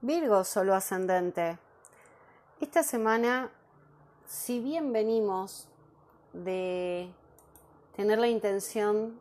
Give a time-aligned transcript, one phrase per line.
[0.00, 1.58] Virgo, solo ascendente.
[2.60, 3.50] Esta semana,
[4.26, 5.66] si bien venimos
[6.32, 7.10] de
[7.96, 9.18] tener la intención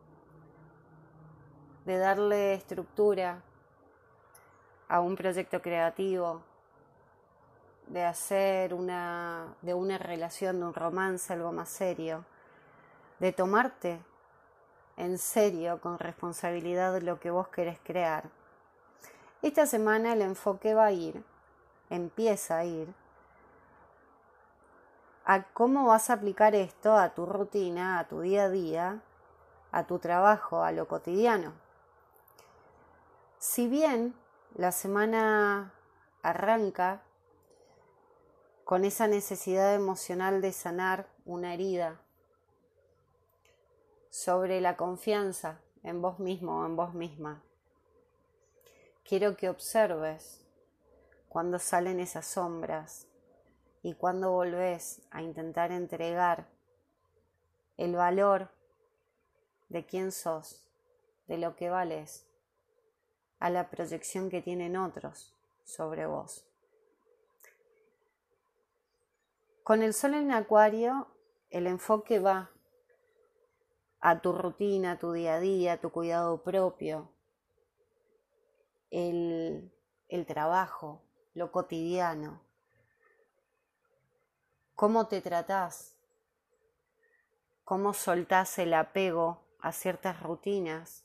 [1.84, 3.42] de darle estructura
[4.88, 6.44] a un proyecto creativo,
[7.88, 12.23] de hacer una, de una relación, de un romance algo más serio,
[13.18, 14.00] de tomarte
[14.96, 18.37] en serio, con responsabilidad, lo que vos querés crear.
[19.48, 21.23] Esta semana el enfoque va a ir,
[21.89, 22.94] empieza a ir,
[25.23, 29.02] a cómo vas a aplicar esto a tu rutina, a tu día a día,
[29.72, 31.53] a tu trabajo, a lo cotidiano.
[33.38, 34.16] Si bien
[34.53, 35.72] la semana
[36.23, 37.03] arranca
[38.66, 42.02] con esa necesidad emocional de sanar una herida,
[44.09, 47.47] sobre la confianza en vos mismo o en vos misma.
[49.07, 50.45] Quiero que observes
[51.29, 53.07] cuando salen esas sombras
[53.81, 56.49] y cuando volvés a intentar entregar
[57.77, 58.49] el valor
[59.69, 60.67] de quién sos,
[61.27, 62.27] de lo que vales,
[63.39, 65.33] a la proyección que tienen otros
[65.64, 66.45] sobre vos.
[69.64, 71.08] Con el sol en acuario,
[71.49, 72.52] el enfoque va
[74.02, 77.14] a tu rutina, a tu día a día, a tu cuidado propio,
[78.91, 79.71] el,
[80.09, 81.02] el trabajo,
[81.33, 82.41] lo cotidiano,
[84.75, 85.95] cómo te tratás,
[87.63, 91.03] cómo soltás el apego a ciertas rutinas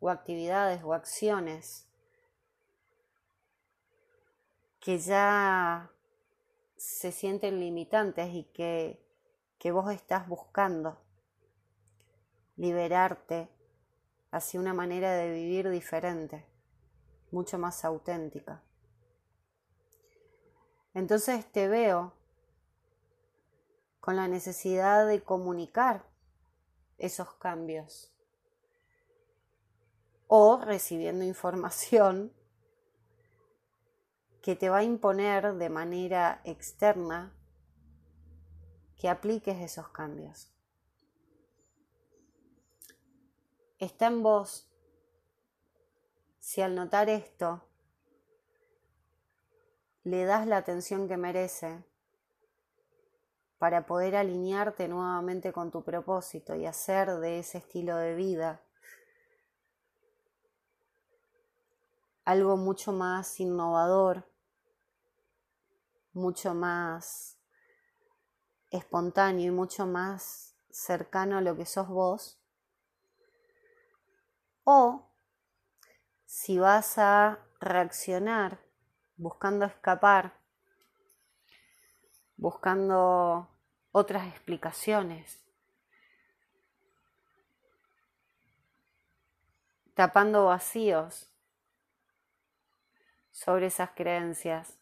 [0.00, 1.86] o actividades o acciones
[4.80, 5.90] que ya
[6.76, 9.04] se sienten limitantes y que,
[9.58, 10.98] que vos estás buscando
[12.56, 13.48] liberarte
[14.30, 16.46] hacia una manera de vivir diferente,
[17.30, 18.62] mucho más auténtica.
[20.94, 22.12] Entonces te veo
[24.00, 26.04] con la necesidad de comunicar
[26.98, 28.12] esos cambios
[30.26, 32.32] o recibiendo información
[34.42, 37.34] que te va a imponer de manera externa
[38.96, 40.50] que apliques esos cambios.
[43.80, 44.69] está en vos
[46.40, 47.62] si al notar esto
[50.02, 51.84] le das la atención que merece
[53.58, 58.62] para poder alinearte nuevamente con tu propósito y hacer de ese estilo de vida
[62.24, 64.24] algo mucho más innovador,
[66.12, 67.36] mucho más
[68.70, 72.40] espontáneo y mucho más cercano a lo que sos vos,
[74.64, 75.09] o
[76.32, 78.60] si vas a reaccionar
[79.16, 80.38] buscando escapar,
[82.36, 83.48] buscando
[83.90, 85.44] otras explicaciones,
[89.94, 91.34] tapando vacíos
[93.32, 94.78] sobre esas creencias.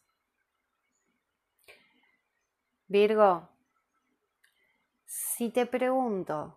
[2.87, 3.49] Virgo,
[5.07, 6.55] si te pregunto,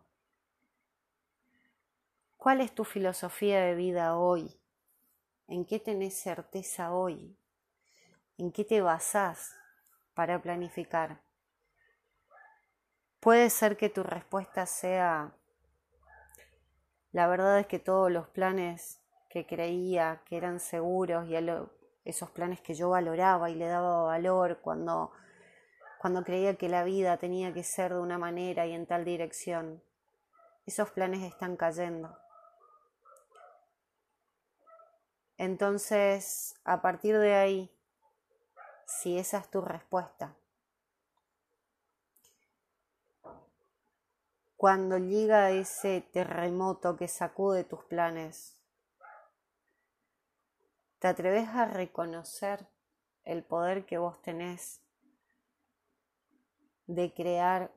[2.37, 4.62] ¿Cuál es tu filosofía de vida hoy?
[5.53, 7.37] ¿En qué tenés certeza hoy?
[8.39, 9.55] ¿En qué te basás
[10.15, 11.21] para planificar?
[13.21, 15.37] Puede ser que tu respuesta sea,
[17.11, 21.37] la verdad es que todos los planes que creía que eran seguros y
[22.07, 25.13] esos planes que yo valoraba y le daba valor cuando,
[26.01, 29.83] cuando creía que la vida tenía que ser de una manera y en tal dirección,
[30.65, 32.22] esos planes están cayendo.
[35.43, 37.77] Entonces, a partir de ahí,
[38.87, 40.37] si esa es tu respuesta,
[44.57, 48.57] cuando llega ese terremoto que sacude tus planes,
[51.01, 52.69] ¿te atreves a reconocer
[53.25, 54.81] el poder que vos tenés
[56.87, 57.73] de crear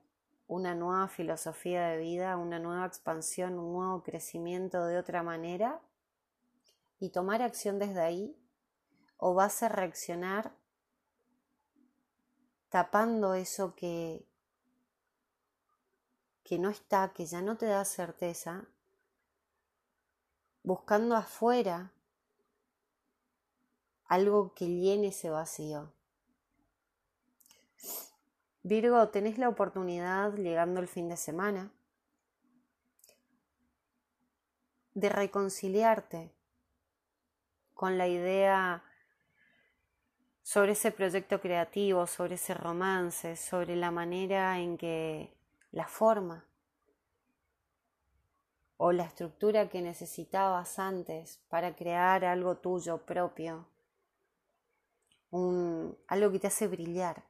[0.45, 5.81] una nueva filosofía de vida, una nueva expansión, un nuevo crecimiento de otra manera?
[7.00, 8.38] Y tomar acción desde ahí?
[9.18, 10.56] ¿O vas a reaccionar
[12.69, 14.27] tapando eso que,
[16.44, 18.68] que no está, que ya no te da certeza,
[20.63, 21.94] buscando afuera
[24.06, 25.94] algo que llene ese vacío?
[28.63, 31.71] Virgo, tenés la oportunidad, llegando el fin de semana,
[34.95, 36.33] de reconciliarte
[37.75, 38.83] con la idea
[40.42, 45.36] sobre ese proyecto creativo, sobre ese romance, sobre la manera en que
[45.72, 46.45] la forma
[48.77, 53.68] o la estructura que necesitabas antes para crear algo tuyo propio,
[55.31, 57.24] algo que te hace brillar,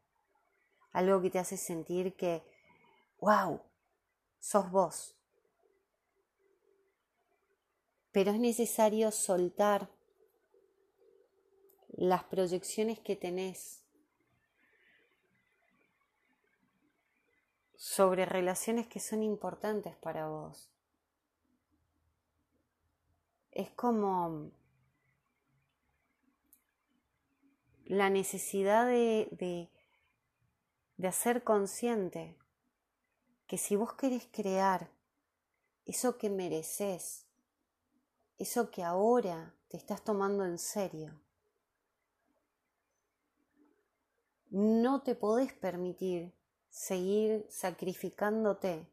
[0.91, 2.43] algo que te hace sentir que,
[3.19, 3.61] wow,
[4.39, 5.15] sos vos.
[8.11, 9.94] Pero es necesario soltar
[12.09, 13.85] las proyecciones que tenés
[17.75, 20.71] sobre relaciones que son importantes para vos.
[23.51, 24.51] Es como
[27.85, 29.69] la necesidad de,
[30.97, 32.35] de, hacer consciente
[33.47, 34.89] que si vos querés crear
[35.85, 37.27] eso que mereces,
[38.39, 41.13] eso que ahora te estás tomando en serio,
[44.55, 46.31] no te podés permitir
[46.69, 48.87] seguir sacrificándote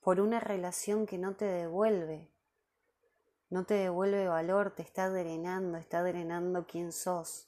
[0.00, 2.28] por una relación que no te devuelve,
[3.50, 7.46] no te devuelve valor, te está drenando, está drenando quién sos.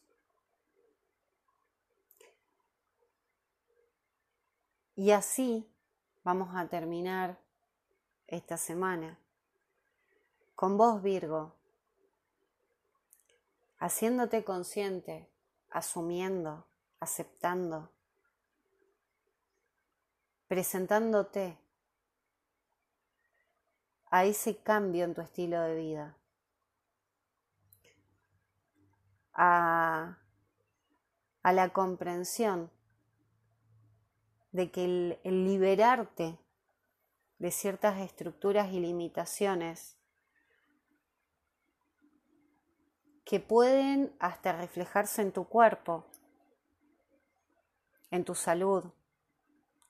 [4.95, 5.69] Y así
[6.23, 7.41] vamos a terminar
[8.29, 9.19] esta semana.
[10.55, 11.55] Con vos, Virgo,
[13.79, 15.29] haciéndote consciente,
[15.77, 16.67] asumiendo,
[17.01, 17.91] aceptando,
[20.49, 21.59] presentándote
[24.07, 26.17] a ese cambio en tu estilo de vida,
[29.35, 30.17] a,
[31.43, 32.71] a la comprensión
[34.53, 36.39] de que el, el liberarte
[37.39, 39.96] de ciertas estructuras y limitaciones
[43.27, 46.07] que pueden hasta reflejarse en tu cuerpo,
[48.13, 48.85] en tu salud,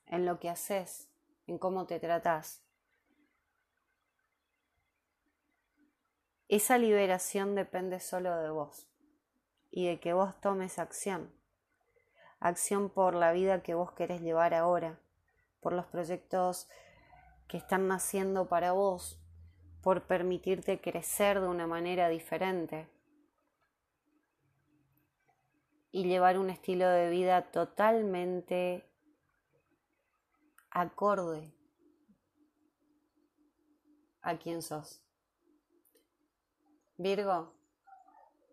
[0.07, 1.07] en lo que haces,
[1.45, 2.63] en cómo te tratas.
[6.49, 8.87] Esa liberación depende solo de vos
[9.69, 11.31] y de que vos tomes acción
[12.39, 14.99] acción por la vida que vos querés llevar ahora,
[15.59, 16.67] por los proyectos
[17.47, 19.19] que están naciendo para vos,
[19.81, 22.87] por permitirte crecer de una manera diferente
[25.91, 28.87] y llevar un estilo de vida totalmente
[30.69, 31.53] acorde
[34.21, 35.01] a quien sos.
[36.97, 37.53] Virgo,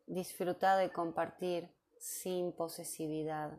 [0.06, 3.58] disfruta de compartir sin posesividad.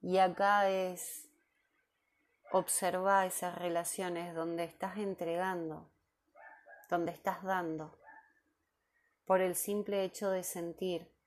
[0.00, 1.28] Y acá es
[2.52, 5.90] observar esas relaciones donde estás entregando,
[6.88, 7.98] donde estás dando,
[9.26, 11.17] por el simple hecho de sentir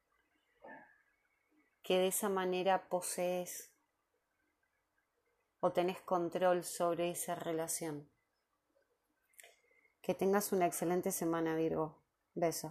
[1.92, 3.70] que de esa manera posees
[5.60, 8.08] o tenés control sobre esa relación.
[10.02, 11.98] Que tengas una excelente semana, Virgo.
[12.34, 12.70] Beso.